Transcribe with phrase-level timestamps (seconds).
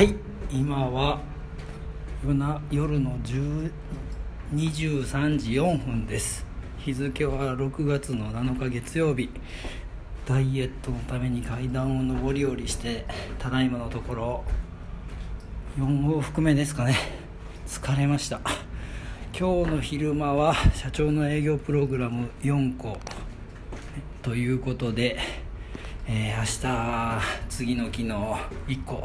[0.00, 0.14] はい
[0.50, 1.20] 今は
[2.70, 3.70] 夜の23
[5.36, 6.46] 時4分です。
[6.78, 9.28] 日付は6月の7日月曜日。
[10.24, 13.04] ダイエットのために階段を上り下りして
[13.38, 14.42] ただいまのところ
[15.78, 16.96] 4往復目ですかね。
[17.66, 18.40] 疲れました。
[19.38, 22.96] 今日の昼間は社長の営業プログラム4個。
[24.22, 25.18] ということで、
[26.08, 26.44] えー、明
[27.20, 29.04] 日次の日の1個。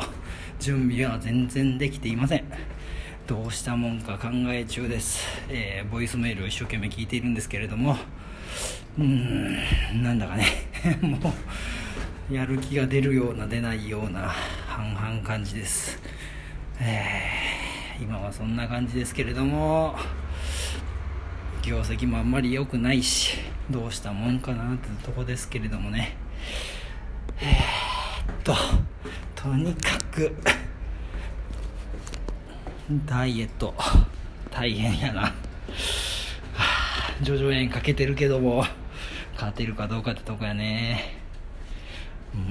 [0.60, 2.44] 準備は全然できていません。
[3.28, 7.98] どうしたもんか考え中です、えー、ボイスメールを一生懸命聞いているんですけれども。
[8.98, 10.46] うーんなんだかね。
[11.02, 11.34] も
[12.30, 14.34] うやる気が出るような出ないような
[14.68, 16.00] 半々感じです。
[16.80, 19.96] えー、今はそんな感じですけれども。
[21.66, 23.40] 業績もあんまり良くないし
[23.72, 26.16] どうしたもんかなってとこですけれどもね。
[27.42, 28.85] えー、っと。
[29.46, 30.36] とにかく
[33.06, 33.76] ダイエット
[34.50, 35.34] 大変やな、は
[36.56, 38.66] あ、叙々苑かけてるけども
[39.36, 41.20] 勝てるかどうかってとこやね。
[42.34, 42.42] うん。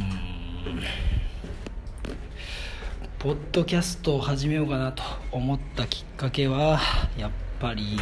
[3.19, 6.78] ポッドキャストを始めようかなと思ったきっかけは
[7.19, 7.98] やっぱり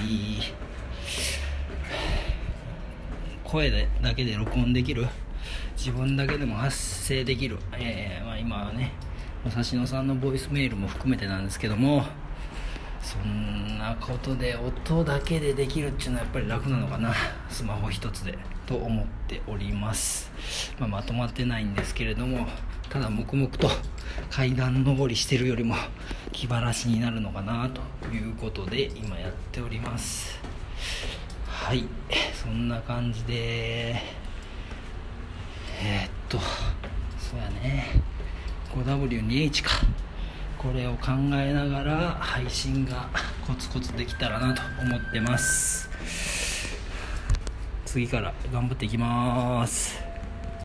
[3.52, 5.06] 声でだけで録音できる。
[5.76, 8.92] 自分だけでも発声できる、えーまあ、今はね
[9.44, 12.04] 指野さんのボイスメールも含めてなんですけども
[13.02, 17.12] そんなことで音だけでできるっていうのはやっぱり楽なのかな。
[17.50, 20.32] スマホ一つでと思っております、
[20.78, 22.46] まあ、まとまってないんですけれども
[22.88, 23.68] ただ黙々と
[24.30, 25.74] 階段上りしてるよりも
[26.30, 30.40] 気晴らしになるのかなということで今やっております。
[31.62, 31.88] はい
[32.34, 37.86] そんな感じでえー、っとそうやね
[38.74, 39.70] 5W2H か。
[40.58, 43.08] これを考えながら配信が
[43.46, 45.88] コツコツできたらなと思ってます。
[47.84, 50.11] 次から頑張っていきます。